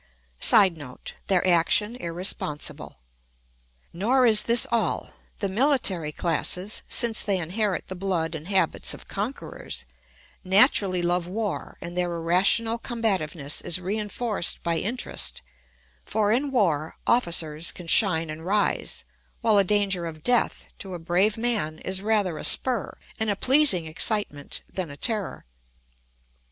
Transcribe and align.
[Sidenote: 0.39 1.13
Their 1.27 1.45
action 1.47 1.95
irresponsible.] 1.95 2.97
Nor 3.93 4.25
is 4.25 4.41
this 4.41 4.65
all: 4.71 5.11
the 5.41 5.47
military 5.47 6.11
classes, 6.11 6.81
since 6.89 7.21
they 7.21 7.37
inherit 7.37 7.85
the 7.85 7.93
blood 7.93 8.33
and 8.33 8.47
habits 8.47 8.95
of 8.95 9.07
conquerors, 9.07 9.85
naturally 10.43 11.03
love 11.03 11.27
war 11.27 11.77
and 11.81 11.95
their 11.95 12.11
irrational 12.11 12.79
combativeness 12.79 13.61
is 13.61 13.79
reinforced 13.79 14.63
by 14.63 14.77
interest; 14.79 15.43
for 16.03 16.31
in 16.31 16.49
war 16.49 16.97
officers 17.05 17.71
can 17.71 17.85
shine 17.85 18.31
and 18.31 18.43
rise, 18.43 19.05
while 19.41 19.57
the 19.57 19.63
danger 19.63 20.07
of 20.07 20.23
death, 20.23 20.65
to 20.79 20.95
a 20.95 20.97
brave 20.97 21.37
man, 21.37 21.77
is 21.77 22.01
rather 22.01 22.39
a 22.39 22.43
spur 22.43 22.97
and 23.19 23.29
a 23.29 23.35
pleasing 23.35 23.85
excitement 23.85 24.63
than 24.67 24.89
a 24.89 24.97
terror. 24.97 25.45